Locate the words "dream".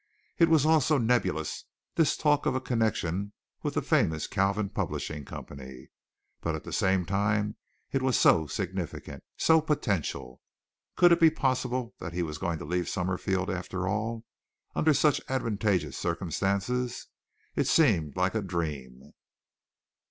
18.41-19.11